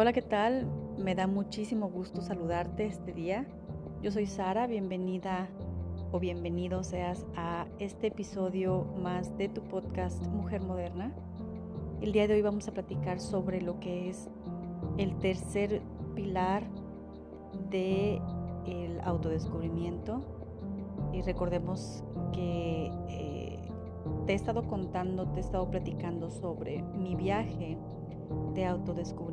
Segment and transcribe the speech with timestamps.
[0.00, 0.66] Hola, ¿qué tal?
[0.96, 3.46] Me da muchísimo gusto saludarte este día.
[4.00, 5.50] Yo soy Sara, bienvenida
[6.10, 11.12] o bienvenido seas a este episodio más de tu podcast Mujer Moderna.
[12.00, 14.30] El día de hoy vamos a platicar sobre lo que es
[14.96, 15.82] el tercer
[16.14, 16.62] pilar
[17.68, 18.22] de
[18.64, 20.22] el autodescubrimiento.
[21.12, 23.68] Y recordemos que eh,
[24.24, 27.76] te he estado contando, te he estado platicando sobre mi viaje
[28.54, 29.29] de autodescubrimiento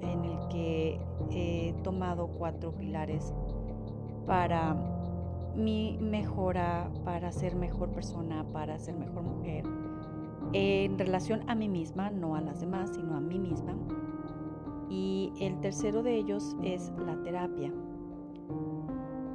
[0.00, 3.32] en el que he tomado cuatro pilares
[4.26, 4.74] para
[5.54, 9.64] mi mejora, para ser mejor persona, para ser mejor mujer,
[10.52, 13.74] en relación a mí misma, no a las demás, sino a mí misma.
[14.88, 17.72] Y el tercero de ellos es la terapia.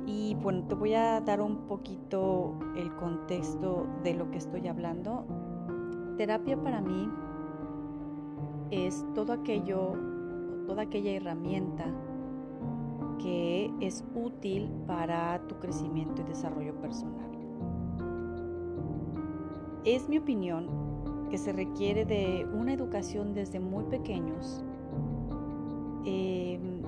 [0.05, 5.25] Y bueno, te voy a dar un poquito el contexto de lo que estoy hablando.
[6.17, 7.09] Terapia para mí
[8.71, 9.93] es todo aquello,
[10.65, 11.85] toda aquella herramienta
[13.19, 17.29] que es útil para tu crecimiento y desarrollo personal.
[19.83, 20.67] Es mi opinión
[21.29, 24.63] que se requiere de una educación desde muy pequeños
[26.05, 26.81] em,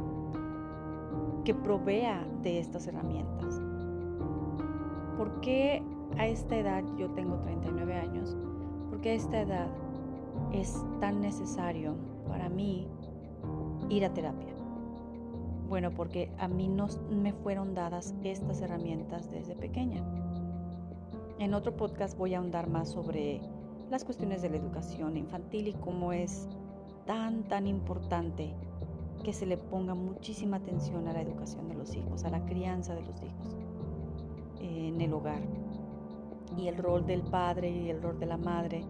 [1.44, 3.62] que provea de estas herramientas.
[5.18, 5.84] ¿Por qué
[6.18, 8.38] a esta edad, yo tengo 39 años,
[8.90, 9.68] porque a esta edad
[10.54, 11.96] es tan necesario
[12.28, 12.88] para mí
[13.90, 14.54] ir a terapia?
[15.68, 20.04] Bueno, porque a mí no me fueron dadas estas herramientas desde pequeña.
[21.38, 23.42] En otro podcast voy a ahondar más sobre
[23.90, 26.48] las cuestiones de la educación infantil y cómo es
[27.06, 28.54] tan, tan importante
[29.24, 32.94] que se le ponga muchísima atención a la educación de los hijos, a la crianza
[32.96, 33.58] de los hijos
[34.60, 35.42] en el hogar.
[36.58, 38.84] Y el rol del padre y el rol de la madre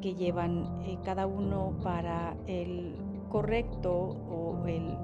[0.00, 2.96] que llevan eh, cada uno para el
[3.28, 4.96] correcto o el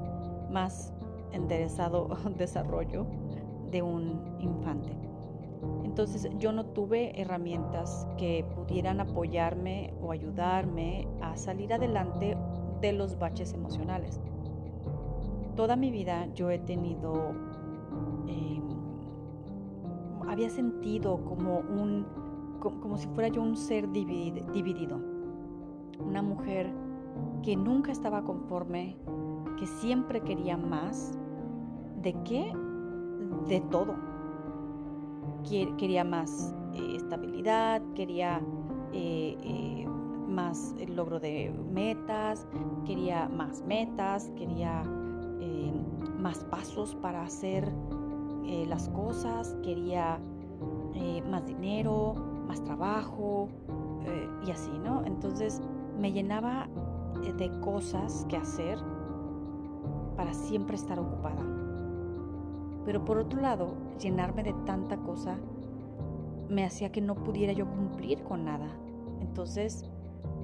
[0.51, 0.93] más
[1.33, 3.07] enderezado desarrollo
[3.71, 4.97] de un infante.
[5.85, 12.37] Entonces yo no tuve herramientas que pudieran apoyarme o ayudarme a salir adelante
[12.81, 14.21] de los baches emocionales.
[15.57, 17.33] Toda mi vida yo he tenido,
[18.29, 18.63] em,
[20.29, 22.07] había sentido como un,
[22.59, 25.01] como, si fuera yo un ser dividido,
[25.99, 26.73] una mujer
[27.43, 28.97] que nunca estaba conforme,
[29.59, 31.19] que siempre quería más.
[32.03, 32.53] ¿De qué?
[33.49, 33.95] De todo.
[35.79, 38.41] Quería más eh, estabilidad, quería
[38.93, 39.87] eh, eh,
[40.29, 42.47] más el logro de metas,
[42.85, 44.83] quería más metas, quería
[46.19, 47.71] más pasos para hacer
[48.67, 50.19] las cosas, quería
[51.31, 52.15] más dinero,
[52.47, 53.49] más trabajo
[54.47, 55.05] y así, ¿no?
[55.05, 55.61] Entonces
[55.99, 56.69] me llenaba
[57.37, 58.79] de cosas que hacer
[60.17, 61.43] para siempre estar ocupada.
[62.85, 65.37] Pero por otro lado, llenarme de tanta cosa
[66.49, 68.69] me hacía que no pudiera yo cumplir con nada.
[69.21, 69.85] Entonces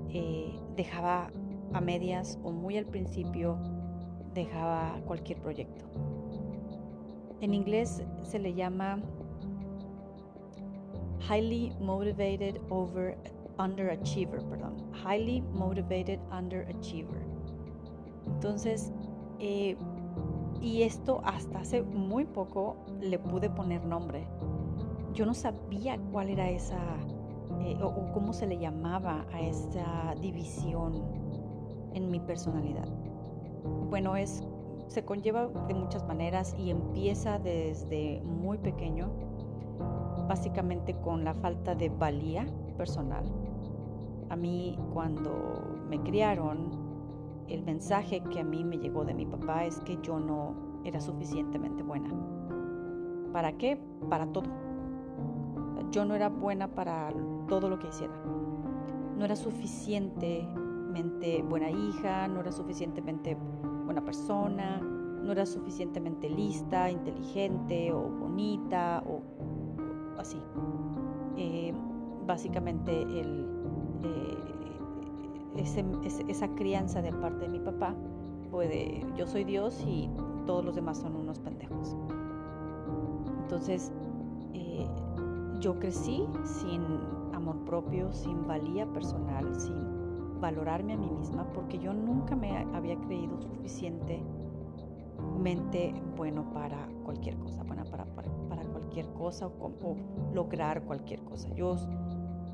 [0.08, 1.30] eh, dejaba
[1.72, 3.56] a medias o muy al principio
[4.34, 5.84] dejaba cualquier proyecto.
[7.40, 9.00] En inglés se le llama
[11.28, 13.16] highly motivated over
[13.58, 17.22] underachiever, perdón, highly motivated underachiever.
[18.26, 18.92] Entonces,
[19.38, 19.76] eh,
[20.60, 24.26] y esto hasta hace muy poco le pude poner nombre.
[25.12, 26.80] Yo no sabía cuál era esa,
[27.60, 31.02] eh, o, cómo se le llamaba a esa división
[31.94, 32.88] en mi personalidad.
[33.90, 34.42] Bueno, es,
[34.86, 39.10] se conlleva de muchas maneras y empieza desde muy pequeño,
[40.28, 42.46] básicamente con la falta de valía
[42.76, 43.24] personal.
[44.30, 45.32] A mí cuando
[45.88, 46.70] me criaron,
[47.48, 51.00] el mensaje que a mí me llegó de mi papá es que yo no era
[51.00, 52.10] suficientemente buena.
[53.32, 53.78] ¿Para qué?
[54.08, 54.50] Para todo.
[55.90, 57.12] Yo no era buena para
[57.48, 58.14] todo lo que hiciera.
[59.18, 63.36] No era suficientemente buena hija, no era suficientemente
[63.84, 69.22] buena persona, no era suficientemente lista, inteligente o bonita o,
[70.22, 70.40] así.
[71.36, 71.74] Eh,
[72.26, 73.46] básicamente eh,
[76.28, 77.94] esa crianza de parte de mi papá
[79.16, 80.10] yo soy Dios y
[80.46, 81.96] todos los demás son unos pendejos.
[83.42, 83.92] Entonces,
[84.52, 84.86] eh,
[85.60, 86.82] yo crecí sin
[87.32, 93.00] amor propio, sin valía personal, sin valorarme a mí misma, porque yo nunca me había
[93.00, 97.61] creído suficientemente bueno para cualquier cosa,
[98.92, 99.96] cualquier cosa o, o,
[100.34, 101.48] lograr cualquier cosa.
[101.54, 101.76] Yo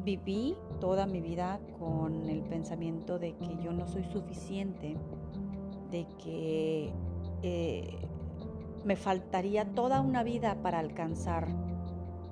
[0.04, 4.96] viví toda mi vida con el pensamiento de que yo no soy suficiente
[5.90, 6.92] de que
[7.42, 7.98] eh,
[8.84, 11.48] me faltaría toda una vida para alcanzar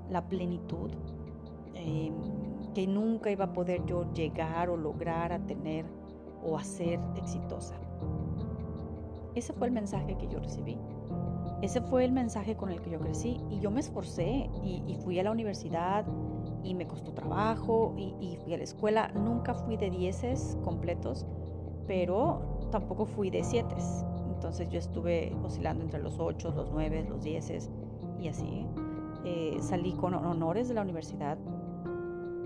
[0.08, 0.92] la plenitud,
[1.74, 2.14] em,
[2.74, 5.84] que nunca iba a poder yo llegar o lograr a tener
[6.44, 7.74] o a ser exitosa.
[9.34, 10.78] Ese fue el mensaje que yo recibí.
[11.62, 15.18] Ese fue el mensaje con el que yo crecí y yo me esforcé y, fui
[15.18, 16.04] a la universidad
[16.62, 19.08] y me costó trabajo y, y, fui a la escuela.
[19.14, 21.26] Nunca fui de dieces completos,
[21.86, 23.74] pero tampoco fui de siete.
[24.34, 27.70] Entonces yo estuve oscilando entre los 8, los 9, los 10
[28.20, 28.66] y así.
[29.24, 31.38] Eh, salí con honores de la universidad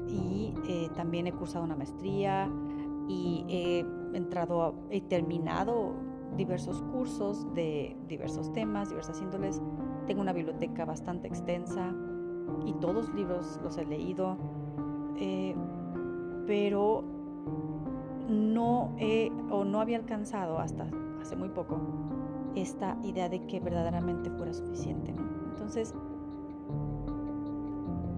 [0.09, 2.51] y eh, también he cursado una maestría
[3.09, 3.81] y he
[4.17, 5.95] entrado, he terminado
[6.37, 9.61] diversos cursos de diversos temas, diversas índoles.
[10.07, 11.95] Tengo una biblioteca bastante extensa
[12.65, 14.37] y todos los libros los he leído,
[15.17, 15.55] eh,
[16.47, 17.05] pero
[18.29, 20.89] no he o no había alcanzado hasta
[21.21, 21.79] hace muy poco
[22.55, 25.15] esta idea de que verdaderamente fuera suficiente.
[25.51, 25.95] Entonces,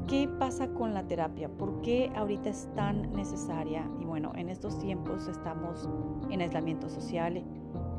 [0.06, 1.48] ¿qué pasa con la terapia?
[1.48, 3.88] ¿Por qué ahorita es tan necesaria?
[4.00, 5.88] Y bueno, en estos tiempos estamos
[6.30, 7.44] en aislamiento social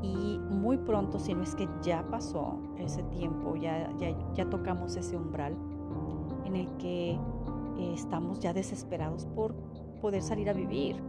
[0.03, 4.95] y muy pronto, si no es que ya pasó ese tiempo, ya, ya, ya tocamos
[4.95, 5.55] ese umbral
[6.45, 9.55] en el que eh, estamos ya desesperados por
[10.01, 11.01] poder salir a vivir,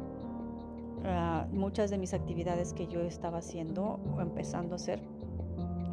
[1.06, 5.02] Ah, muchas de mis actividades que yo estaba haciendo o empezando a hacer.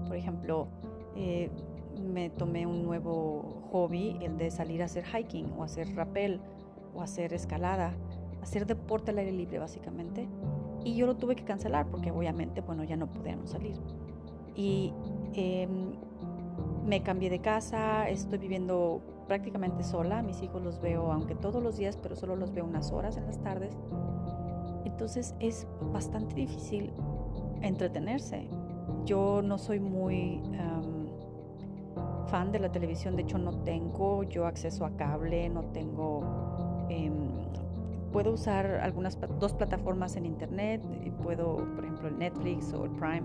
[0.07, 0.67] Por ejemplo,
[1.17, 1.49] eh,
[2.01, 6.39] me tomé un nuevo hobby, el de salir a hacer hiking o hacer rappel
[6.95, 7.93] o hacer escalada,
[8.41, 10.29] hacer deporte al aire libre básicamente.
[10.83, 13.75] Y yo lo tuve que cancelar porque obviamente, bueno, ya no podíamos salir.
[14.55, 14.93] Y
[15.33, 15.93] em,
[16.85, 21.77] me cambié de casa, estoy viviendo prácticamente sola, mis hijos los veo, aunque todos los
[21.77, 23.77] días, pero solo los veo unas horas en las tardes.
[24.83, 26.91] Entonces es bastante difícil
[27.61, 28.47] entretenerse.
[29.05, 30.41] Yo no soy muy
[32.31, 36.87] fan de la televisión, de hecho no tengo yo acceso a cable, no tengo...
[36.89, 37.20] Em,
[38.11, 40.81] puedo usar algunas dos plataformas en internet,
[41.21, 43.23] puedo, por ejemplo, el Netflix o el Prime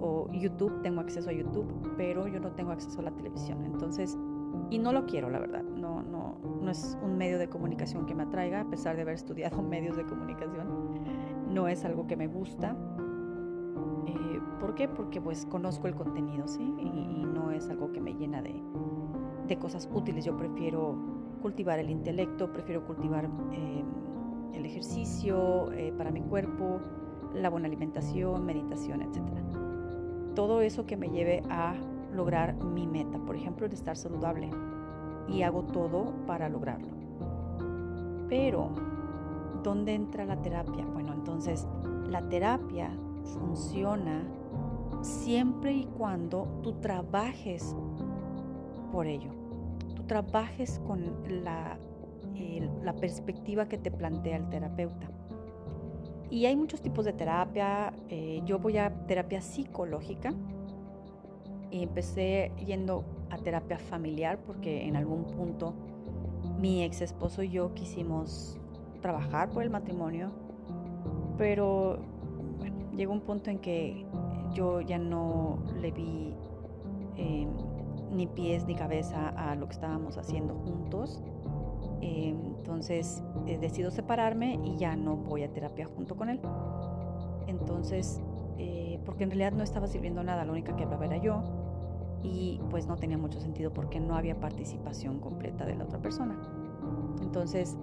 [0.00, 1.66] o YouTube, tengo acceso a YouTube,
[1.96, 3.64] pero yo no tengo acceso a la televisión.
[3.64, 4.18] Entonces,
[4.70, 5.62] y no lo quiero, la verdad.
[5.62, 9.14] No, no, no es un medio de comunicación que me atraiga, a pesar de haber
[9.14, 10.66] estudiado medios de comunicación.
[11.48, 12.76] No es algo que me gusta.
[14.06, 14.88] Eh, ¿Por qué?
[14.88, 16.62] Porque pues conozco el contenido, ¿sí?
[16.78, 18.62] Y, no es algo que me llena de,
[19.48, 20.24] de cosas útiles.
[20.24, 20.96] Yo prefiero
[21.40, 23.84] cultivar el intelecto, prefiero cultivar em,
[24.52, 26.80] el ejercicio eh, para mi cuerpo,
[27.34, 29.22] la buena alimentación, meditación, etc.
[30.34, 31.74] Todo eso que me lleve a
[32.12, 34.50] lograr mi meta, por ejemplo, de estar saludable.
[35.28, 36.88] Y hago todo para lograrlo.
[38.28, 38.70] Pero,
[39.62, 40.84] ¿dónde entra la terapia?
[40.84, 41.66] Bueno, entonces,
[42.08, 42.90] la terapia
[43.24, 44.22] funciona
[45.00, 47.74] siempre y cuando tú trabajes
[48.90, 49.30] por ello.
[49.94, 51.04] Tú trabajes con
[51.44, 51.78] la,
[52.82, 55.08] la perspectiva que te plantea el terapeuta.
[56.30, 57.92] Y hay muchos tipos de terapia.
[58.08, 60.34] Eh, yo voy a terapia psicológica,
[61.70, 65.74] empecé yendo a terapia familiar porque en algún punto
[66.58, 68.58] mi ex esposo y yo quisimos
[69.00, 70.30] trabajar por el matrimonio,
[71.38, 71.98] pero
[72.58, 74.06] bueno, llegó un punto en que
[74.52, 76.34] yo ya no le vi
[77.16, 77.48] em,
[78.12, 81.22] ni pies ni cabeza a lo que estábamos haciendo juntos.
[82.02, 86.40] Em, entonces eh, decido separarme y ya no voy a terapia junto con él.
[87.46, 88.20] Entonces,
[88.58, 91.42] eh, porque en realidad no estaba sirviendo nada, la única que hablaba era yo
[92.24, 96.36] y pues no tenía mucho sentido porque no había participación completa de la otra persona.
[97.22, 97.78] Entonces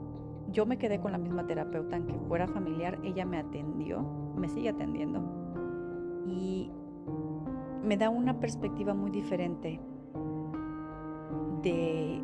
[0.51, 4.01] yo me quedé con la misma terapeuta, aunque fuera familiar, ella me atendió,
[4.35, 5.21] me sigue atendiendo
[6.25, 6.71] y
[7.83, 9.79] me da una perspectiva muy diferente
[11.63, 12.21] de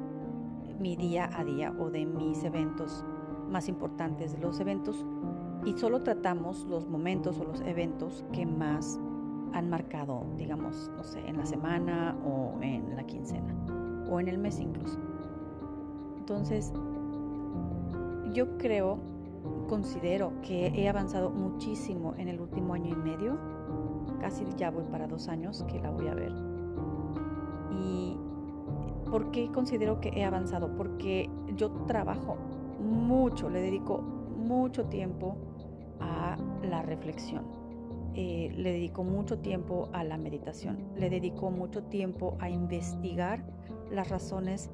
[0.79, 3.05] mi día a día o de mis eventos
[3.49, 5.05] más importantes, los eventos
[5.65, 8.99] y solo tratamos los momentos o los eventos que más
[9.53, 13.55] han marcado, digamos, no sé, en la semana o en la quincena
[14.09, 14.99] o en el mes incluso.
[16.17, 16.73] Entonces,
[18.33, 18.99] yo creo,
[19.69, 23.37] considero que he avanzado muchísimo en el último año y medio,
[24.19, 26.33] casi ya voy para dos años que la voy a ver.
[27.71, 28.04] ¿Y
[29.15, 30.75] por qué considero que he avanzado?
[30.75, 32.35] Porque yo trabajo
[32.81, 35.37] mucho, le dedico mucho tiempo
[36.01, 37.45] a la reflexión
[38.13, 43.45] eh, le dedico mucho tiempo a la meditación, le dedico mucho tiempo a investigar
[43.89, 44.69] las razones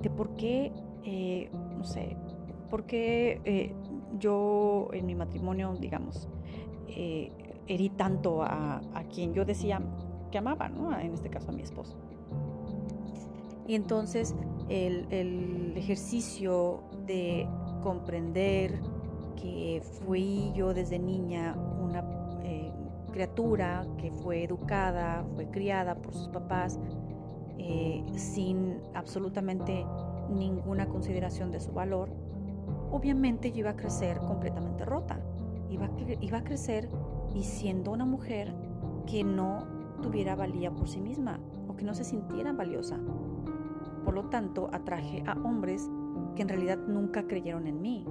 [0.00, 0.72] de por qué,
[1.04, 2.16] eh, no sé,
[2.70, 3.74] por qué eh,
[4.18, 6.30] yo en mi matrimonio, digamos,
[6.86, 8.80] herí tanto a,
[9.12, 9.82] quien yo decía
[10.30, 10.98] que amaba, ¿no?
[10.98, 12.01] En este caso a mi esposo.
[13.72, 14.34] Y entonces
[14.68, 17.48] el, ejercicio de
[17.82, 18.78] comprender
[19.34, 22.04] que fui yo desde niña una
[22.44, 22.70] eh,
[23.12, 26.78] criatura que fue educada, fue criada por sus papás
[27.56, 29.86] eh, sin absolutamente
[30.28, 32.10] ninguna consideración de su valor,
[32.90, 35.18] obviamente yo iba a crecer completamente rota.
[35.70, 35.88] Iba
[36.20, 36.90] iba a crecer
[37.34, 38.54] y siendo una mujer
[39.06, 39.66] que no
[40.02, 43.00] tuviera valía por sí misma o que no se sintiera valiosa.
[44.04, 45.90] Por lo tanto, atraje a hombres
[46.34, 48.06] que en realidad nunca creyeron en mí.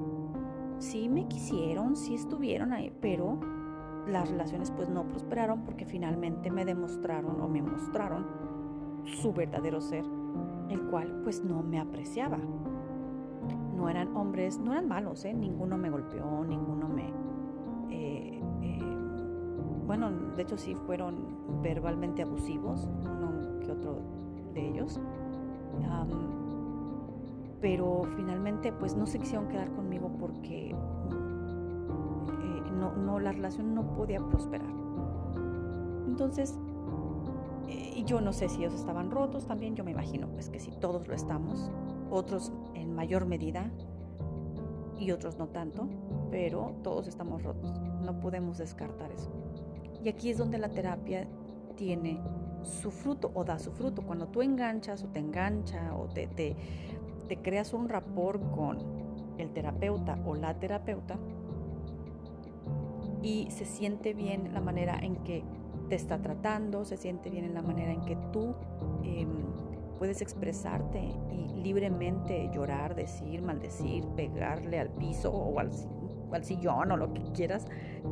[0.80, 3.40] Sí me quisieron, sí estuvieron ahí, pero
[4.08, 8.26] las relaciones pues no prosperaron porque finalmente me demostraron o me mostraron
[9.04, 10.06] su verdadero ser,
[10.70, 12.40] el cual pues no me apreciaba.
[13.76, 15.34] No eran hombres, no eran malos, ¿eh?
[15.34, 17.10] ninguno me golpeó, ninguno me...
[17.90, 18.80] Eh, eh,
[19.86, 24.02] bueno, de hecho sí fueron verbalmente abusivos, uno que otro
[24.54, 25.00] de ellos
[27.62, 30.76] pero finalmente pues no se quisieron quedar conmigo porque eh,
[32.74, 34.74] no, no, la relación no podía prosperar.
[36.08, 36.58] Entonces,
[37.68, 40.72] eh, yo no sé si ellos estaban rotos también, yo me imagino pues que si
[40.72, 41.72] todos lo estamos,
[42.10, 43.72] otros en mayor medida
[44.98, 45.88] y otros no tanto,
[46.32, 49.32] pero todos estamos rotos, no podemos descartar eso.
[50.04, 51.28] Y aquí es donde la terapia
[51.82, 52.20] tiene
[52.62, 54.04] su fruto o da su fruto.
[54.04, 56.56] Cuando tú enganchas o te engancha o te, te,
[57.28, 58.78] te creas un rapport con
[59.40, 61.18] el terapeuta o la terapeuta
[63.24, 65.44] y se siente bien la manera en que
[65.90, 68.54] te está tratando, se siente bien en la manera en que tú
[69.04, 69.30] em,
[69.98, 75.72] puedes expresarte y libremente llorar, decir, maldecir, pegarle al piso o al,
[76.32, 77.66] al sillón o lo que quieras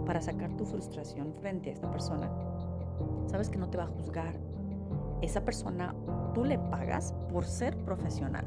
[0.07, 2.48] para sacar tu frustración frente a esta persona.
[3.29, 4.33] Sabes que no te va a juzgar.
[5.21, 5.95] Esa persona
[6.33, 8.45] tú le pagas por ser profesional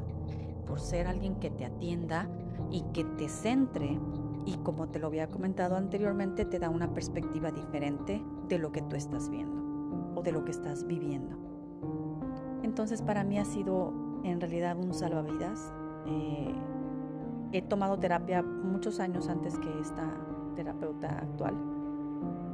[0.72, 2.26] por ser alguien que te atienda
[2.70, 3.98] y que te centre
[4.46, 8.80] y como te lo había comentado anteriormente, te da una perspectiva diferente de lo que
[8.80, 11.36] tú estás viendo o de lo que estás viviendo.
[12.62, 13.92] Entonces para mí ha sido
[14.24, 15.72] en realidad un salvavidas.
[16.06, 16.54] Eh,
[17.52, 20.10] he tomado terapia muchos años antes que esta
[20.56, 21.54] terapeuta actual,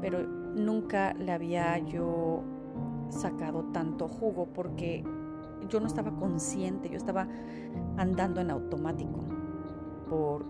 [0.01, 0.19] pero
[0.55, 2.43] nunca le había yo
[3.11, 5.05] sacado tanto jugo porque
[5.69, 7.29] yo no estaba consciente, yo estaba
[7.97, 9.21] andando en automático
[10.09, 10.45] por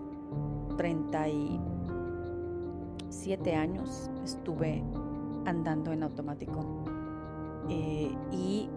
[0.76, 4.83] 37 años estuve
[5.45, 6.64] andando en automático.
[7.69, 8.71] Eh, y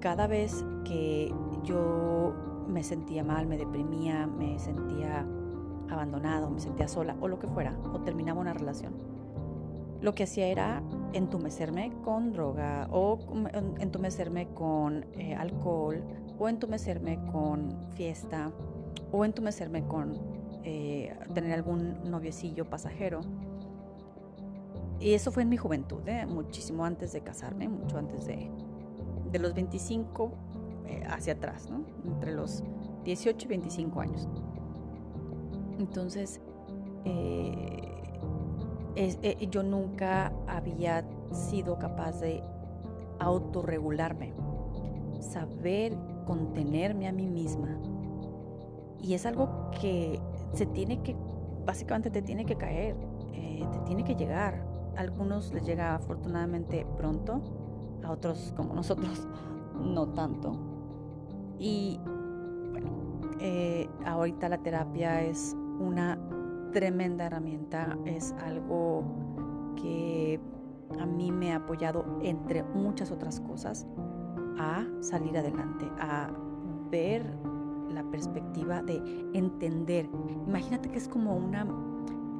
[0.00, 1.32] cada vez que
[1.64, 2.34] yo
[2.68, 5.24] me sentía mal, me deprimía, me sentía
[5.88, 8.92] abandonado, me sentía sola o lo que fuera, o terminaba una relación,
[10.06, 10.84] lo que hacía era
[11.14, 13.18] entumecerme con droga o
[13.80, 16.00] entumecerme con eh, alcohol
[16.38, 18.52] o entumecerme con fiesta
[19.10, 20.16] o entumecerme con
[20.62, 23.22] eh, tener algún noviecillo pasajero.
[25.00, 26.24] Y eso fue en mi juventud, ¿eh?
[26.24, 28.48] muchísimo antes de casarme, mucho antes de,
[29.32, 30.30] de los 25
[31.08, 31.84] hacia atrás, ¿no?
[32.04, 32.62] entre los
[33.02, 34.28] 18 y 25 años.
[35.80, 36.40] Entonces,
[37.04, 37.95] eh,
[39.50, 42.42] yo nunca había sido capaz de
[43.18, 44.32] autorregularme,
[45.20, 47.78] saber contenerme a mí misma.
[49.00, 50.20] Y es algo que
[50.52, 51.16] se tiene que,
[51.64, 52.96] básicamente te tiene que caer,
[53.32, 54.66] eh, te tiene que llegar.
[54.96, 57.42] A algunos les llega afortunadamente pronto,
[58.02, 59.28] a otros como nosotros
[59.80, 60.56] no tanto.
[61.58, 62.00] Y
[62.70, 62.90] bueno,
[63.40, 66.18] eh, ahorita la terapia es una
[66.76, 69.02] tremenda herramienta, es algo
[69.76, 70.38] que
[71.00, 73.86] a mí me ha apoyado, entre muchas otras cosas,
[74.58, 76.28] a salir adelante, a
[76.90, 77.24] ver
[77.88, 79.00] la perspectiva de
[79.32, 80.06] entender.
[80.46, 81.40] Imagínate que es como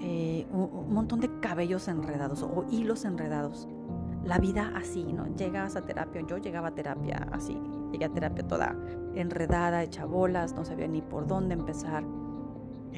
[0.02, 3.66] eh, un montón de cabellos enredados o hilos enredados.
[4.22, 5.34] La vida así, ¿no?
[5.34, 7.58] Llegas a terapia, yo llegaba a terapia así,
[7.90, 8.76] llegué a terapia toda
[9.14, 12.04] enredada, hecha bolas, no sabía ni por dónde empezar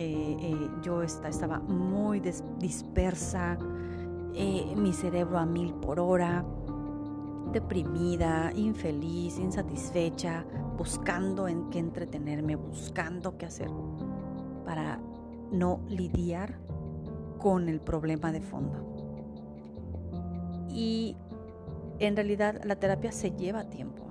[0.00, 3.59] eh, eh, yo estaba muy dispersa,
[4.33, 6.45] eh, mi cerebro a mil por hora,
[7.52, 10.45] deprimida, infeliz, insatisfecha,
[10.76, 13.71] buscando en qué entretenerme, buscando qué hacer
[14.64, 15.00] para
[15.50, 16.61] no lidiar
[17.38, 18.85] con el problema de fondo.
[20.69, 21.17] Y
[21.99, 24.05] en realidad la terapia se lleva tiempo,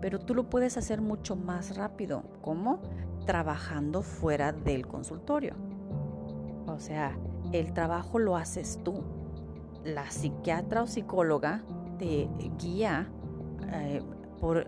[0.00, 2.24] pero tú lo puedes hacer mucho más rápido.
[2.42, 2.80] ¿Cómo?
[3.28, 5.52] Trabajando fuera del consultorio.
[6.66, 7.18] O sea,
[7.52, 9.04] el trabajo lo haces tú.
[9.84, 11.62] la psiquiatra o psicóloga
[11.98, 12.26] te
[12.58, 13.06] guía,
[13.70, 14.00] eh,
[14.40, 14.66] por,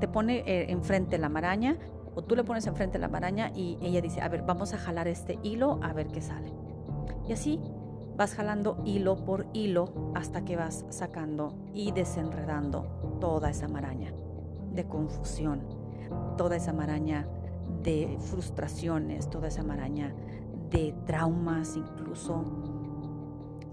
[0.00, 1.78] te pone eh, enfrente la maraña
[2.16, 5.06] o tú le pones enfrente la maraña y ella dice, a ver, vamos a jalar
[5.06, 6.52] este hilo a ver qué sale.
[7.28, 7.60] Y así
[8.16, 14.12] vas jalando hilo por hilo hasta que vas sacando y desenredando toda esa maraña
[14.74, 15.62] de confusión,
[16.36, 17.28] toda esa maraña
[17.82, 20.14] de frustraciones, toda esa maraña
[20.70, 22.44] de traumas incluso,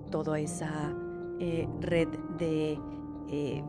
[0.10, 0.94] toda esa
[1.40, 2.80] eh, red de
[3.30, 3.64] eh,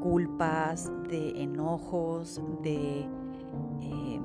[0.00, 3.06] culpas, de enojos, de
[3.82, 4.20] eh,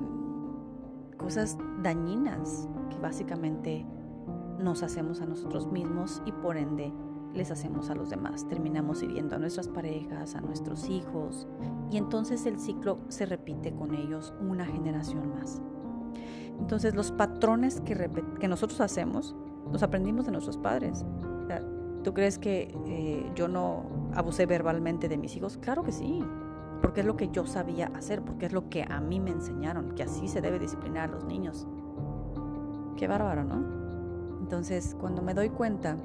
[1.16, 3.86] cosas dañinas que básicamente
[4.58, 6.92] nos hacemos a nosotros mismos y por ende
[7.34, 8.46] les hacemos a los demás.
[8.48, 11.46] Terminamos hiriendo a nuestras parejas, a nuestros hijos
[11.90, 15.60] y entonces el ciclo se repite con ellos una generación más.
[16.58, 19.34] Entonces los patrones que, nosotros hacemos
[19.72, 21.04] los aprendimos de nuestros padres.
[22.02, 23.84] ¿Tú crees que eh, yo no
[24.14, 25.58] abusé verbalmente de mis hijos?
[25.58, 26.24] Claro que sí,
[26.80, 29.94] porque es lo que yo sabía hacer, porque es lo que a mí me enseñaron,
[29.94, 31.66] que así se debe disciplinar a los niños.
[32.96, 33.80] Qué bárbaro, ¿no?
[34.40, 35.96] Entonces, cuando me doy cuenta,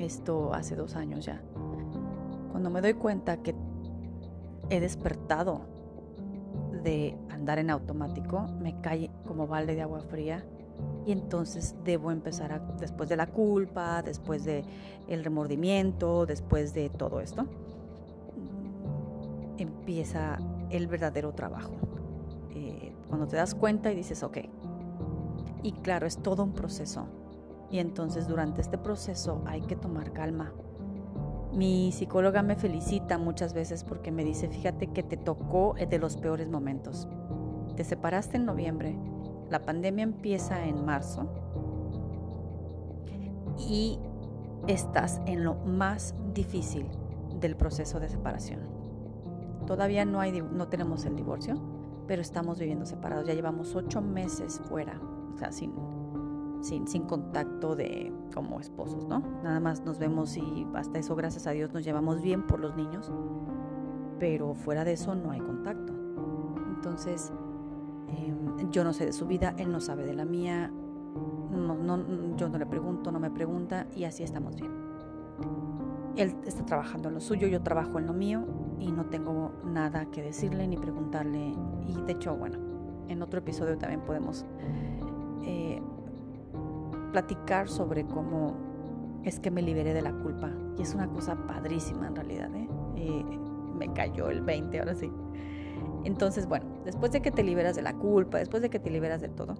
[0.00, 1.42] esto hace dos años ya,
[2.50, 3.54] cuando me doy cuenta que
[4.70, 5.60] he despertado
[6.82, 10.44] de andar en automático, me cae como balde de agua fría
[11.04, 14.64] y entonces debo empezar a, después de la culpa, después de
[15.08, 17.46] el remordimiento, después de todo esto,
[19.58, 20.38] empieza
[20.70, 21.72] el verdadero trabajo.
[22.54, 24.38] Eh, cuando te das cuenta y dices, ok,
[25.62, 27.06] y claro, es todo un proceso.
[27.70, 30.52] Y entonces durante este proceso hay que tomar calma.
[31.52, 36.16] Mi psicóloga me felicita muchas veces porque me dice, fíjate que te tocó de los
[36.16, 37.08] peores momentos.
[37.76, 38.96] Te separaste en noviembre,
[39.50, 41.28] la pandemia empieza en marzo
[43.58, 43.98] y
[44.66, 46.86] estás en lo más difícil
[47.40, 48.60] del proceso de separación.
[49.66, 51.56] Todavía no, hay, no tenemos el divorcio,
[52.06, 53.26] pero estamos viviendo separados.
[53.26, 55.00] Ya llevamos ocho meses fuera,
[55.34, 55.72] o sea, sin,
[56.60, 59.22] sin, contacto de como esposos, ¿no?
[59.42, 62.76] Nada más nos vemos y hasta eso, gracias a Dios, nos llevamos bien por los
[62.76, 63.10] niños,
[64.18, 65.92] pero fuera de eso no hay contacto.
[66.74, 67.32] Entonces,
[68.08, 70.70] Em, yo no sé de su vida, él no sabe de la mía,
[72.36, 74.70] yo no le pregunto, no me pregunta y así estamos bien.
[76.16, 78.44] Él está trabajando en lo suyo, yo trabajo en lo mío
[78.78, 81.54] y no tengo nada que decirle ni preguntarle.
[81.86, 82.58] Y de hecho, bueno,
[83.08, 84.44] en otro episodio también podemos
[85.42, 85.82] eh,
[87.16, 88.52] platicar sobre cómo
[89.24, 90.50] es que me liberé de la culpa.
[90.76, 92.54] Y es una cosa padrísima en realidad.
[92.54, 92.68] ¿eh?
[92.96, 93.24] Eh,
[93.74, 95.10] me cayó el 20, ahora sí.
[96.04, 99.22] Entonces, bueno, después de que te liberas de la culpa, después de que te liberas
[99.22, 99.54] de todo,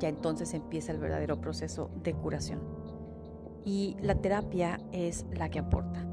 [0.00, 2.58] ya entonces empieza el verdadero proceso de curación.
[3.64, 6.04] Y la terapia es la que aporta.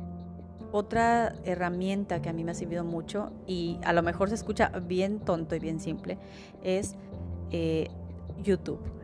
[0.72, 4.70] Otra herramienta que a mí me ha servido mucho y a lo mejor se escucha
[4.70, 6.20] bien tonto y bien simple
[6.62, 6.96] es
[7.50, 7.90] eh,
[8.44, 8.95] YouTube.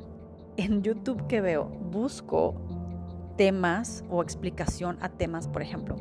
[0.57, 2.55] En YouTube que veo, busco
[3.37, 5.95] temas o explicación a temas, por ejemplo,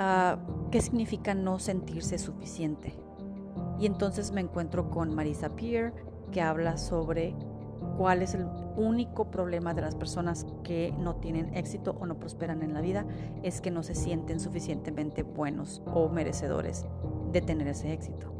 [0.00, 0.38] Ah,
[0.70, 2.94] qué significa no sentirse suficiente.
[3.80, 5.92] Y entonces me encuentro con Marisa Peer,
[6.30, 7.34] que habla sobre
[7.96, 12.62] cuál es el único problema de las personas que no tienen éxito o no prosperan
[12.62, 13.06] en la vida,
[13.42, 16.86] es que no se sienten suficientemente buenos o merecedores
[17.32, 18.32] de tener ese éxito.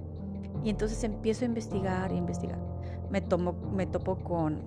[0.63, 2.61] Y entonces empiezo a investigar y investigar.
[3.11, 4.63] Me, tomo, me topo con,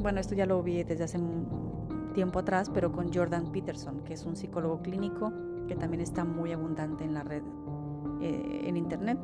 [0.00, 4.14] bueno, esto ya lo vi desde hace un tiempo atrás, pero con Jordan Peterson, que
[4.14, 5.32] es un psicólogo clínico
[5.68, 7.42] que también está muy abundante en la red,
[8.20, 9.18] eh, en Internet.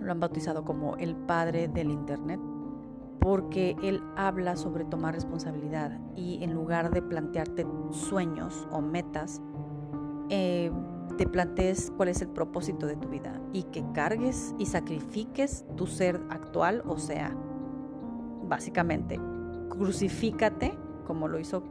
[0.00, 2.40] Lo han bautizado como el padre del Internet,
[3.18, 9.40] porque él habla sobre tomar responsabilidad y en lugar de plantearte sueños o metas,
[10.28, 10.70] eh,
[11.16, 15.86] te plantees cuál es el propósito de tu vida y que cargues y sacrifiques tu
[15.86, 17.34] ser actual, o sea,
[18.48, 19.18] básicamente,
[19.68, 20.76] crucifícate
[21.06, 21.62] como lo hizo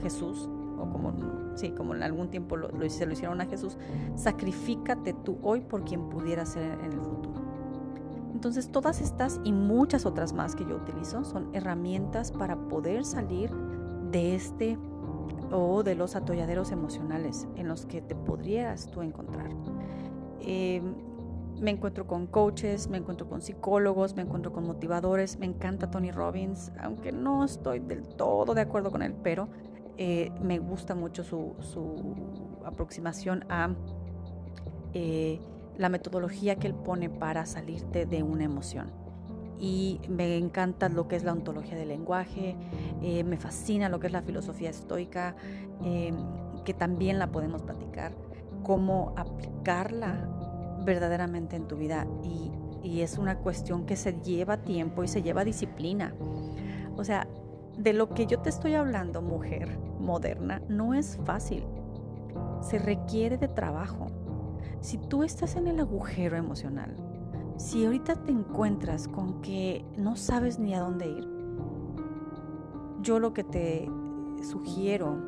[0.00, 1.12] Jesús o como
[1.54, 3.78] sí, como en algún tiempo lo, se lo hicieron a Jesús,
[4.14, 7.40] sacrifícate tú hoy por quien pudiera ser en el futuro.
[8.32, 13.50] Entonces todas estas y muchas otras más que yo utilizo son herramientas para poder salir
[14.10, 14.78] de este
[15.50, 19.48] o de los atolladeros emocionales en los que te podrías tú encontrar.
[20.40, 20.82] Eh,
[21.60, 26.10] me encuentro con coaches, me encuentro con psicólogos, me encuentro con motivadores, me encanta Tony
[26.10, 29.48] Robbins, aunque no estoy del todo de acuerdo con él, pero
[29.96, 31.54] eh, me gusta mucho su,
[32.64, 33.74] aproximación a
[34.92, 35.40] eh,
[35.78, 38.90] la metodología que él pone para salirte de una emoción.
[39.58, 42.56] y me encanta lo que es la ontología del lenguaje,
[43.00, 45.34] eh, me fascina lo que es la filosofía estoica,
[45.82, 46.12] eh,
[46.66, 48.12] que también la podemos platicar,
[48.62, 50.28] cómo aplicarla
[50.86, 52.52] verdaderamente en tu vida y,
[52.86, 56.14] es una cuestión que se lleva tiempo y se lleva disciplina.
[56.96, 57.26] O sea,
[57.76, 61.64] de lo que yo te estoy hablando, mujer moderna, no es fácil.
[62.60, 64.06] Se requiere de trabajo.
[64.80, 66.96] Si tú estás en el agujero emocional,
[67.56, 71.28] si ahorita te encuentras con que no sabes ni a dónde ir,
[73.02, 73.90] yo lo que te
[74.48, 75.18] sugiero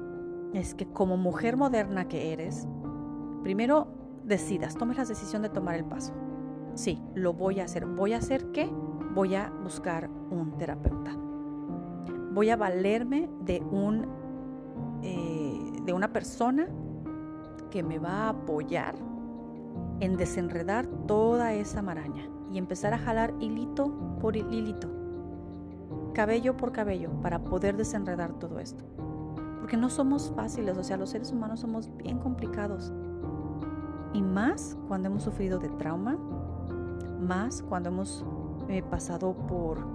[0.55, 2.69] es que como mujer moderna que eres,
[3.43, 3.98] primero
[4.29, 6.13] decidas, tomes la decisión de tomar el paso.
[6.75, 7.87] Sí, lo voy a hacer.
[7.87, 8.71] ¿Voy a hacer qué?
[9.15, 11.17] Voy a buscar un terapeuta.
[12.33, 14.07] Voy a valerme de un
[15.03, 16.69] eh, de una persona
[17.71, 18.95] que me va a apoyar
[20.01, 24.89] en desenredar toda esa maraña y empezar a jalar hilito por hilito,
[26.15, 28.85] cabello por cabello, para poder desenredar todo esto.
[29.61, 32.93] Porque no somos fáciles, o sea, los seres humanos somos bien complicados.
[34.13, 36.17] Y más cuando hemos sufrido de trauma,
[37.21, 38.25] más cuando hemos
[38.69, 39.87] eh, pasado por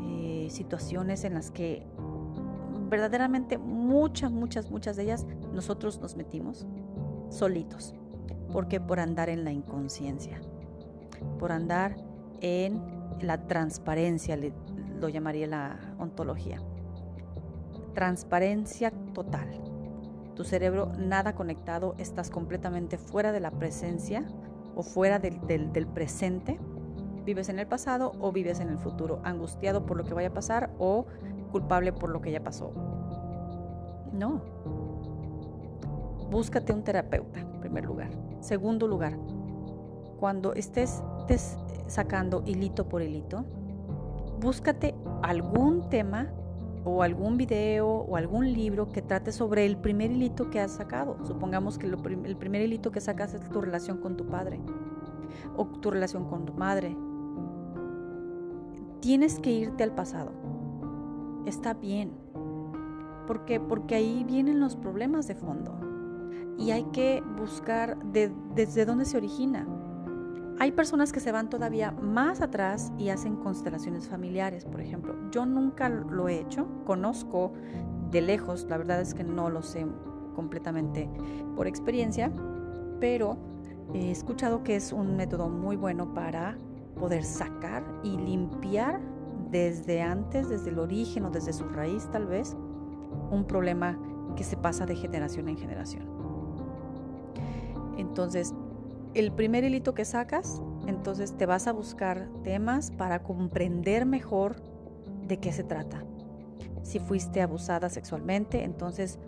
[0.00, 1.86] eh, situaciones en las que
[2.88, 6.66] verdaderamente muchas, muchas, muchas de ellas nosotros nos metimos
[7.28, 7.94] solitos
[8.52, 10.40] porque por andar en la inconsciencia,
[11.38, 11.96] por andar
[12.40, 12.82] en
[13.20, 14.38] la transparencia,
[14.98, 16.60] lo llamaría la ontología.
[17.94, 19.69] Transparencia total.
[20.40, 24.24] Tu cerebro nada conectado, estás completamente fuera de la presencia
[24.74, 26.58] o fuera del, presente.
[27.26, 30.32] Vives en el pasado o vives en el futuro, angustiado por lo que vaya a
[30.32, 31.04] pasar o
[31.52, 32.72] culpable por lo que ya pasó.
[34.14, 34.40] No.
[36.30, 38.08] Búscate un terapeuta, en primer lugar.
[38.40, 39.18] Segundo lugar,
[40.18, 41.02] cuando estés,
[41.86, 43.44] sacando hilito por hilito,
[44.40, 46.32] búscate algún tema
[46.84, 51.16] o algún video o algún libro que trate sobre el primer hilito que has sacado.
[51.24, 54.60] Supongamos que el primer hilito que sacas es tu relación con tu padre
[55.56, 56.96] o tu relación con tu madre.
[59.00, 60.32] Tienes que irte al pasado.
[61.46, 62.12] Está bien.
[63.26, 63.60] ¿Por qué?
[63.60, 65.78] Porque ahí vienen los problemas de fondo
[66.58, 69.66] y hay que buscar desde dónde se origina.
[70.60, 75.16] Hay personas que se van todavía más atrás y hacen constelaciones familiares, por ejemplo.
[75.30, 77.54] Yo nunca lo he hecho, conozco
[78.10, 79.86] de lejos, la verdad es que no lo sé
[80.34, 81.08] completamente
[81.56, 82.30] por experiencia,
[83.00, 83.38] pero
[83.94, 86.58] he escuchado que es un método muy bueno para
[86.98, 89.00] poder sacar y limpiar
[89.50, 92.54] desde antes, desde el origen o desde su raíz tal vez,
[93.30, 93.98] un problema
[94.36, 96.04] que se pasa de generación en generación.
[97.96, 98.54] Entonces,
[99.14, 104.56] el primer hilito que sacas, entonces te vas a buscar temas para comprender mejor
[105.26, 106.04] de qué se trata.
[106.82, 109.18] Si fuiste abusada sexualmente, entonces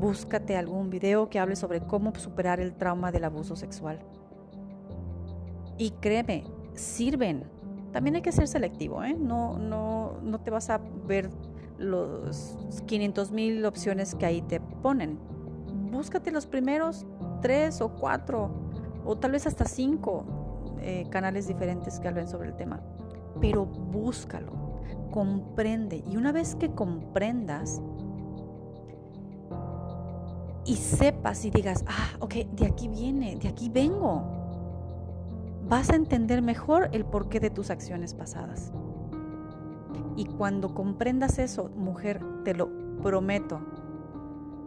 [0.00, 4.00] búscate algún video que hable sobre cómo superar el trauma del abuso sexual.
[5.78, 6.44] Y créeme,
[6.74, 7.44] sirven.
[7.92, 9.14] También hay que ser selectivo, ¿eh?
[9.14, 11.30] No, no, no te vas a ver
[11.78, 15.18] los 500 mil opciones que ahí te ponen.
[15.90, 17.06] Búscate los primeros
[17.40, 18.63] tres o cuatro
[19.04, 20.24] o tal vez hasta cinco
[20.80, 22.80] eh, canales diferentes que hablen sobre el tema.
[23.40, 24.52] Pero búscalo,
[25.10, 26.02] comprende.
[26.06, 27.80] Y una vez que comprendas
[30.66, 34.22] y sepas y digas, ah, ok, de aquí viene, de aquí vengo,
[35.68, 38.72] vas a entender mejor el porqué de tus acciones pasadas.
[40.16, 42.68] Y cuando comprendas eso, mujer, te lo
[43.02, 43.60] prometo,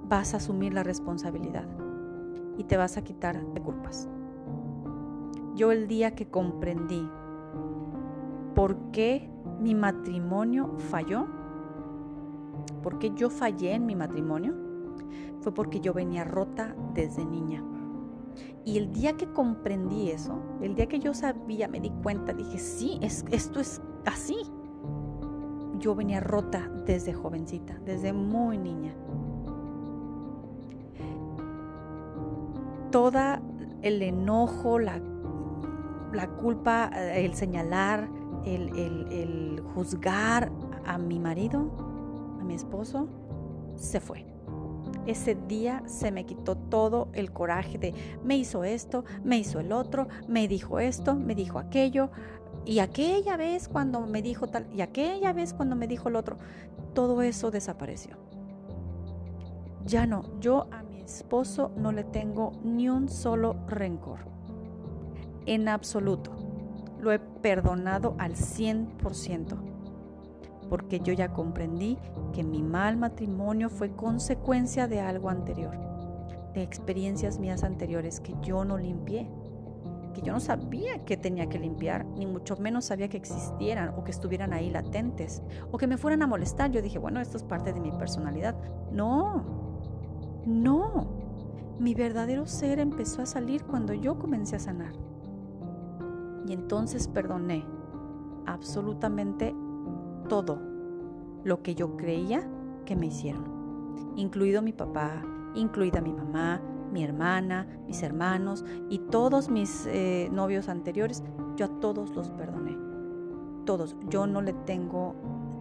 [0.08, 1.66] vas a asumir la responsabilidad
[2.58, 4.10] y te vas a quitar de culpas.
[5.58, 7.10] Yo el día que comprendí
[8.56, 11.28] por qué mi matrimonio falló,
[12.82, 14.54] por qué yo fallé en mi matrimonio,
[15.42, 17.62] fue porque yo venía rota desde niña.
[18.64, 22.60] Y el día que comprendí eso, el día que yo sabía, me di cuenta, dije,
[22.60, 24.38] sí, es, esto es así.
[25.80, 28.96] Yo venía rota desde jovencita, desde muy niña.
[32.92, 33.42] toda
[33.82, 35.00] el enojo, la,
[36.38, 38.10] culpa, eh, el señalar,
[38.46, 40.52] el, juzgar
[40.86, 41.72] a mi marido,
[42.40, 43.08] a mi esposo,
[43.76, 44.26] se fue.
[45.06, 49.72] Ese día se me quitó todo el coraje de me hizo esto, me hizo el
[49.72, 52.10] otro, me dijo esto, me dijo aquello,
[52.66, 56.38] y aquella vez cuando me dijo tal, y aquella vez cuando me dijo el otro,
[56.94, 58.18] todo eso desapareció.
[59.86, 64.20] Ya no, yo a esposo no le tengo ni un solo rencor.
[65.48, 66.32] En absoluto.
[67.00, 69.56] lo he perdonado al 100%,
[70.70, 71.98] porque yo ya comprendí
[72.34, 75.78] que mi mal matrimonio fue consecuencia de algo anterior,
[76.54, 79.30] de experiencias mías anteriores que yo no limpié,
[80.14, 84.04] que yo no sabía que tenía que limpiar, ni mucho menos sabía que existieran o
[84.04, 86.72] que estuvieran ahí latentes, o que me fueran a molestar.
[86.72, 88.56] Yo dije, bueno, esto es parte de mi personalidad.
[88.92, 89.46] No,
[90.46, 91.08] no.
[91.80, 94.94] Mi verdadero ser empezó a salir cuando yo comencé a sanar.
[96.48, 97.66] Y entonces perdoné
[98.46, 99.54] absolutamente
[100.30, 100.60] todo
[101.44, 102.48] lo que yo creía
[102.86, 103.44] que me hicieron,
[104.16, 105.22] incluido mi papá,
[105.56, 111.24] incluida mi mamá, mi hermana, mis hermanos y todos mis eh, novios anteriores,
[111.56, 112.78] yo a todos los perdoné.
[113.66, 113.98] Todos.
[114.10, 115.16] Yo no le tengo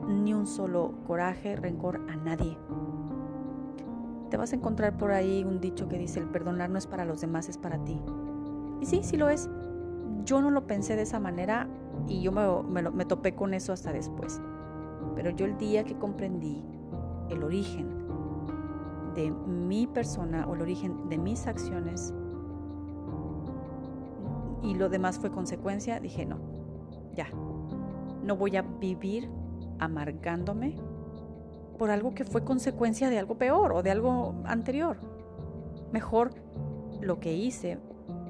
[0.06, 2.56] ni un solo coraje, rencor a nadie.
[4.30, 7.04] Te vas a encontrar por ahí un dicho que dice, el perdonar no es para
[7.04, 8.00] los demás, es para ti.
[8.80, 9.48] Y sí, sí lo es.
[10.26, 11.68] Yo no lo pensé de esa manera
[12.08, 14.40] y yo me, topé con eso hasta después.
[15.14, 16.64] Pero yo el día que comprendí
[17.30, 17.88] el origen
[19.14, 22.12] de mi persona o el origen de mis acciones
[24.62, 26.38] y lo demás fue consecuencia, dije no,
[27.14, 27.28] ya,
[28.24, 29.30] no voy a vivir
[29.78, 30.74] amargándome
[31.78, 34.96] por algo que fue consecuencia de algo peor o de algo anterior.
[35.92, 36.32] Mejor
[37.00, 37.78] lo que hice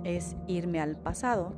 [0.05, 1.55] es irme al pasado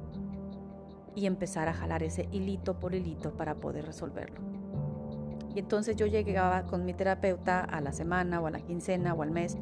[1.19, 4.41] y empezar a jalar ese hilito por hilito para poder resolverlo.
[5.55, 9.23] Y entonces yo llegaba con mi terapeuta a la semana o a la quincena o
[9.23, 9.59] al mes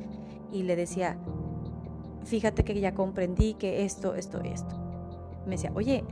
[0.53, 1.16] y le decía,
[2.25, 4.77] fíjate que ya comprendí que esto, esto, esto.
[5.47, 6.05] Me decía, oye,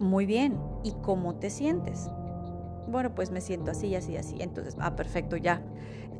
[0.00, 2.10] muy bien, ¿y cómo te sientes?
[2.88, 4.36] bueno, pues me siento así, así, así.
[4.40, 5.60] Entonces, ah, perfecto, ya.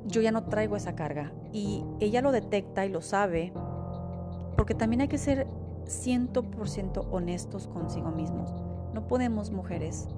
[0.06, 1.32] Yo ya no traigo esa carga.
[1.52, 3.52] Y ella lo detecta y lo sabe,
[4.56, 5.46] porque también hay que ser
[5.86, 8.54] 100% honestos consigo mismos.
[8.94, 10.08] No podemos, mujeres,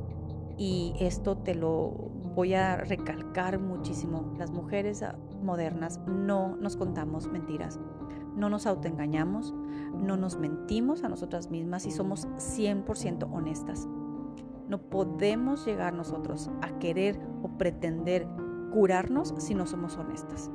[0.56, 5.04] y esto te lo voy a recalcar muchísimo, las mujeres
[5.42, 7.78] modernas no nos contamos mentiras,
[8.36, 9.54] no nos autoengañamos,
[9.94, 13.88] no nos mentimos a nosotras mismas y somos 100% honestas.
[14.68, 18.28] No podemos llegar nosotros a querer o pretender
[18.72, 20.50] curarnos si no somos honestas.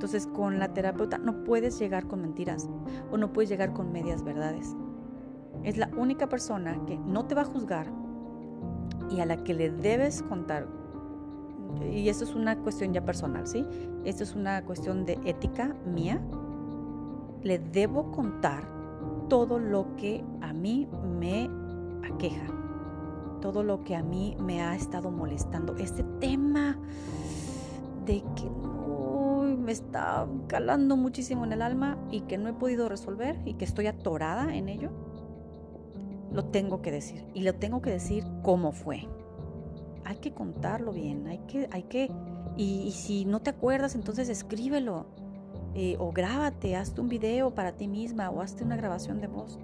[0.00, 2.70] Entonces con la terapeuta no puedes llegar con mentiras
[3.10, 4.74] o no puedes llegar con medias verdades.
[5.62, 7.92] Es la única persona que no te va a juzgar
[9.10, 10.66] y a la que le debes contar.
[11.92, 13.66] Y eso es una cuestión ya personal, ¿sí?
[14.06, 16.18] Esto es una cuestión de ética mía.
[17.42, 18.64] Le debo contar
[19.28, 20.88] todo lo que a mí
[21.20, 21.50] me
[22.10, 22.46] aqueja
[23.42, 25.74] todo lo que a mí me ha estado molestando.
[25.76, 26.76] Este tema
[28.04, 28.50] de que
[29.72, 33.86] está calando muchísimo en el alma y que no he podido resolver y que estoy
[33.86, 34.90] atorada en ello,
[36.32, 37.26] lo tengo que decir.
[37.34, 39.08] Y lo tengo que decir cómo fue.
[40.04, 42.10] Hay que contarlo bien, hay que, hay que,
[42.56, 45.06] y, si no te acuerdas, entonces escríbelo.
[45.74, 49.60] Eh, o grábate, hazte un video para ti misma o hazte una grabación de voz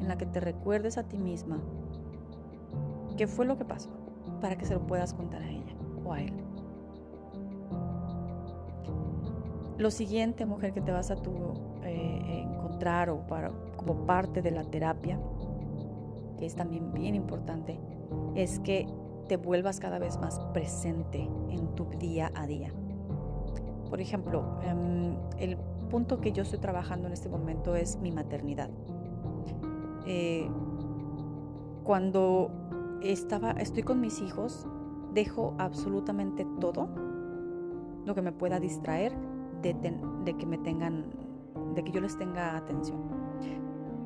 [0.00, 1.62] en la que te recuerdes a ti misma
[3.16, 3.88] qué fue lo que pasó
[4.42, 6.45] para que se lo puedas contar a ella o a él.
[9.78, 11.32] Lo siguiente, mujer, que te vas a tu,
[11.82, 15.20] eh, encontrar o para, como parte de la terapia,
[16.38, 17.78] que es también bien importante,
[18.34, 18.86] es que
[19.28, 22.72] te vuelvas cada vez más presente en tu día a día.
[23.90, 25.58] Por ejemplo, em, el
[25.90, 28.70] punto que yo estoy trabajando en este momento es mi maternidad.
[30.06, 30.48] Eh,
[31.84, 32.50] cuando
[33.02, 34.66] estaba, estoy con mis hijos,
[35.12, 36.88] dejo absolutamente todo
[38.04, 39.12] lo que me pueda distraer
[39.62, 41.06] de, que me tengan,
[41.74, 42.98] de que yo les tenga atención.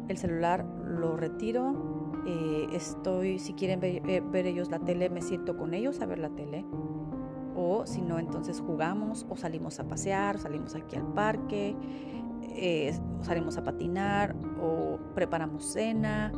[0.09, 5.57] El celular lo retiro, eh, estoy, si quieren eh, ver, ellos la tele, me siento
[5.57, 6.65] con ellos a ver la tele.
[7.57, 11.77] O si no, entonces jugamos o salimos a pasear, salimos aquí al parque,
[12.43, 16.33] eh, salimos a patinar o preparamos cena,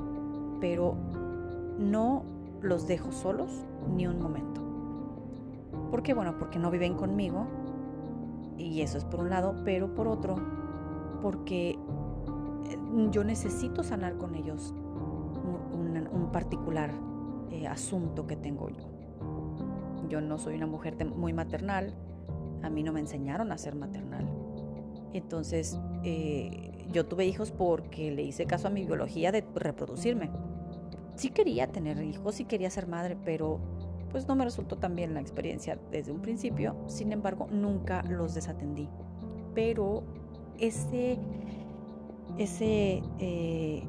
[0.60, 0.96] pero
[1.78, 2.24] no
[2.60, 4.60] los dejo solos ni un momento.
[5.90, 6.14] ¿Por qué?
[6.14, 7.46] Bueno, porque no viven conmigo
[8.58, 10.36] y eso es por un lado, pero por otro,
[11.20, 11.76] porque eh,
[13.10, 16.90] yo necesito sanar con ellos un, particular
[17.50, 18.88] eh, asunto que tengo yo.
[20.08, 21.94] Yo no soy una mujer muy maternal,
[22.62, 24.26] a mí no me enseñaron a ser maternal.
[25.12, 30.30] Entonces, eh, yo tuve hijos porque le hice caso a mi biología de reproducirme
[31.14, 33.60] sí quería tener hijos, sí quería ser madre, pero
[34.12, 36.76] pues no me resultó tan bien la experiencia desde un principio.
[36.86, 38.88] Sin embargo, nunca los desatendí.
[39.54, 40.04] Pero
[40.58, 41.18] ese,
[42.38, 43.82] ese, eh,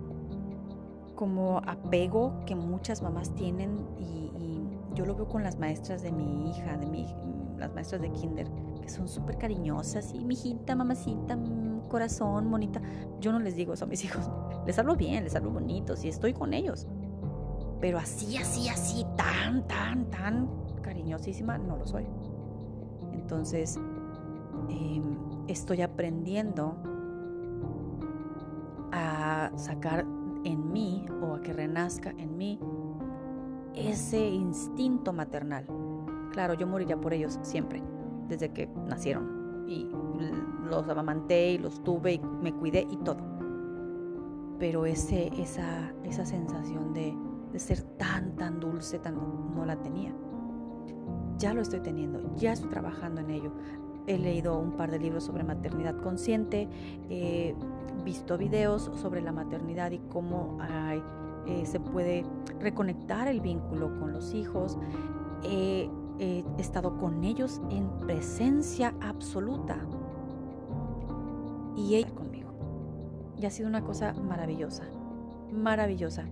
[1.16, 4.32] como apego que muchas mamás tienen y,
[4.96, 7.08] yo lo veo con las maestras de mi hija, de mi,
[7.58, 8.48] las maestras de kinder,
[8.80, 11.36] que son súper cariñosas y mi hijita, mamacita,
[11.90, 12.80] corazón, bonita.
[13.20, 14.30] Yo no les digo eso a mis hijos.
[14.68, 16.86] Les hablo bien, les hablo bonitos y estoy con ellos.
[17.84, 20.50] Pero así, así, así, tan, tan, tan
[20.82, 22.06] cariñosísima, no lo soy.
[23.12, 23.78] Entonces,
[24.70, 25.18] em,
[25.50, 26.78] estoy aprendiendo
[28.94, 30.06] a sacar
[30.46, 32.58] en mí o a que renazca en mí
[33.76, 35.66] ese instinto maternal.
[36.32, 37.84] Claro, yo moriría por ellos siempre,
[38.30, 39.66] desde que nacieron.
[39.68, 39.90] Y
[40.70, 43.20] los amamanté y los tuve y me cuidé y todo.
[44.58, 47.14] Pero ese, esa, esa sensación de,
[47.54, 49.16] de ser tan, tan dulce, tan,
[49.56, 50.12] no la tenía.
[51.38, 53.52] Ya lo estoy teniendo, ya estoy trabajando en ello.
[54.08, 56.68] He leído un par de libros sobre maternidad consciente,
[57.10, 57.56] he
[58.04, 60.58] visto videos sobre la maternidad y cómo
[61.48, 62.26] eh, se puede
[62.60, 64.78] reconectar el vínculo con los hijos.
[65.44, 65.90] he
[66.58, 69.78] estado con ellos en presencia absoluta
[71.76, 72.52] y ella conmigo.
[73.38, 74.84] Y ha sido una cosa maravillosa,
[75.52, 76.26] maravillosa.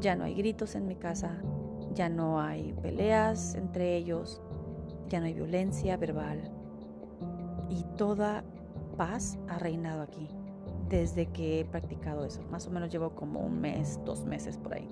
[0.00, 1.42] Ya no hay gritos en mi casa,
[1.94, 4.40] ya no hay peleas entre ellos,
[5.08, 6.50] ya no hay violencia verbal,
[7.68, 8.44] y toda
[8.96, 10.28] paz ha reinado aquí
[10.88, 12.42] desde que he practicado eso.
[12.50, 14.88] Más o menos llevo como un mes, dos meses por ahí.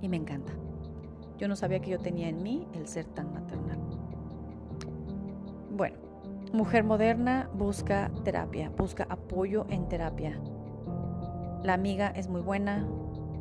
[0.00, 0.52] Y me encanta.
[1.38, 3.78] Yo no sabía que yo tenía en mí el ser tan maternal.
[5.76, 5.96] Bueno,
[6.52, 10.38] mujer moderna busca terapia, busca apoyo en terapia.
[11.64, 12.86] La amiga es muy buena,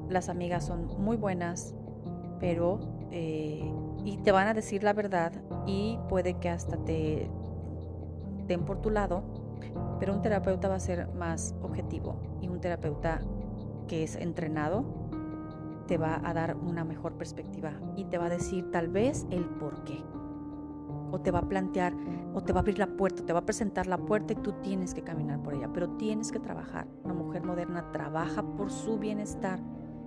[0.10, 1.76] las amigas son muy buenas,
[2.40, 2.80] pero
[3.12, 3.72] eh,
[4.04, 5.32] y te van a decir la verdad
[5.66, 7.30] y puede que hasta te
[8.48, 9.24] ten por tu lado,
[10.00, 13.22] pero un terapeuta va a ser más objetivo y un terapeuta
[13.88, 14.84] que es entrenado
[15.88, 19.46] te va a dar una mejor perspectiva y te va a decir tal vez el
[19.46, 20.02] por qué.
[21.12, 21.94] O te va a plantear,
[22.34, 24.54] o te va a abrir la puerta, te va a presentar la puerta y tú
[24.64, 26.88] tienes que caminar por ella, pero tienes que trabajar.
[27.04, 29.60] Una mujer moderna trabaja por su bienestar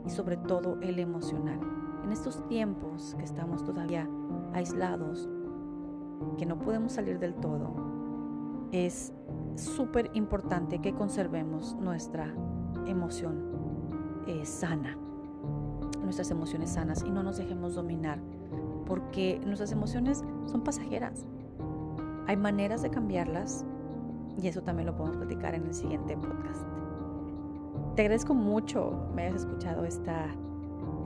[0.06, 1.60] y sobre todo el emocional.
[2.04, 4.08] En estos tiempos que estamos todavía
[4.52, 5.28] aislados,
[6.38, 7.74] que no podemos salir del todo,
[8.72, 9.12] es
[9.56, 12.32] súper importante que conservemos nuestra
[12.86, 13.56] emoción
[14.26, 14.96] eh, sana,
[16.02, 18.20] nuestras emociones sanas y no nos dejemos dominar,
[18.86, 21.26] porque nuestras emociones son pasajeras.
[22.28, 23.64] Hay maneras de cambiarlas
[24.40, 26.66] y eso también lo podemos platicar en el siguiente podcast.
[27.96, 30.28] Te agradezco mucho me hayas escuchado esta,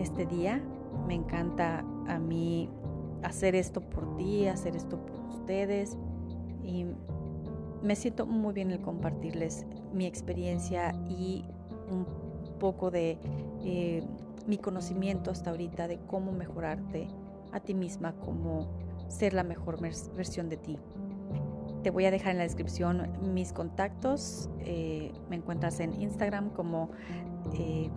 [0.01, 0.61] este día.
[1.07, 2.69] Me encanta a mí
[3.23, 5.97] hacer esto por ti, hacer esto por ustedes
[6.65, 6.87] y
[7.81, 11.45] me siento muy bien el compartirles mi experiencia y
[11.93, 12.07] un
[12.59, 13.21] poco de
[13.65, 14.03] eh,
[14.49, 17.07] mi conocimiento hasta ahorita de cómo mejorarte
[17.53, 18.67] a ti misma, cómo
[19.07, 20.77] ser la mejor versión de ti.
[21.83, 24.51] Te voy a dejar en la descripción mis contactos.
[24.61, 26.91] Eh, me encuentras en Instagram como
[27.55, 27.91] eh,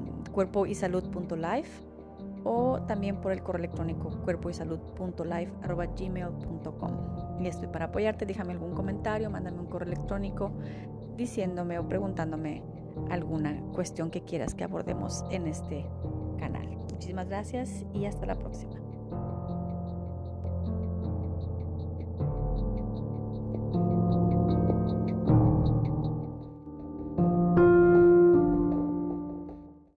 [2.44, 4.54] o también por el correo electrónico cuerpo y
[7.40, 10.52] Y estoy para apoyarte, déjame algún comentario, mándame un correo electrónico
[11.18, 12.64] diciéndome o preguntándome
[13.10, 15.86] alguna cuestión que quieras que abordemos en este
[16.38, 16.68] canal.
[16.92, 18.83] Muchísimas gracias y hasta la próxima.